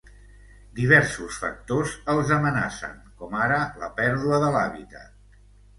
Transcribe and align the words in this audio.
Diversos 0.79 1.37
factors 1.43 1.93
els 2.15 2.33
amenacen, 2.41 2.99
com 3.21 3.39
ara 3.45 3.63
la 3.85 3.95
pèrdua 4.03 4.43
de 4.47 4.53
l'hàbitat. 4.59 5.43